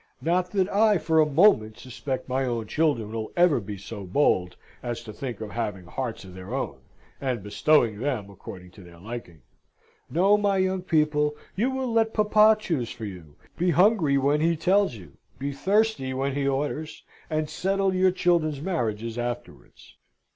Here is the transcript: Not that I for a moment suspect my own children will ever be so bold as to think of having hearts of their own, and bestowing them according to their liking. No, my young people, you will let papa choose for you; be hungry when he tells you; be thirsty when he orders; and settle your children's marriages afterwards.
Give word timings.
Not 0.19 0.49
that 0.53 0.67
I 0.67 0.97
for 0.97 1.19
a 1.21 1.27
moment 1.29 1.77
suspect 1.77 2.27
my 2.27 2.43
own 2.43 2.65
children 2.65 3.11
will 3.11 3.31
ever 3.37 3.59
be 3.59 3.77
so 3.77 4.03
bold 4.03 4.55
as 4.81 5.03
to 5.03 5.13
think 5.13 5.41
of 5.41 5.51
having 5.51 5.85
hearts 5.85 6.23
of 6.23 6.33
their 6.33 6.55
own, 6.55 6.79
and 7.21 7.43
bestowing 7.43 7.99
them 7.99 8.27
according 8.31 8.71
to 8.71 8.81
their 8.81 8.97
liking. 8.97 9.43
No, 10.09 10.39
my 10.39 10.57
young 10.57 10.81
people, 10.81 11.37
you 11.55 11.69
will 11.69 11.93
let 11.93 12.15
papa 12.15 12.57
choose 12.59 12.89
for 12.89 13.05
you; 13.05 13.35
be 13.59 13.69
hungry 13.69 14.17
when 14.17 14.41
he 14.41 14.55
tells 14.57 14.95
you; 14.95 15.17
be 15.37 15.51
thirsty 15.53 16.15
when 16.15 16.33
he 16.33 16.47
orders; 16.47 17.03
and 17.29 17.47
settle 17.47 17.93
your 17.93 18.09
children's 18.09 18.59
marriages 18.59 19.19
afterwards. 19.19 19.97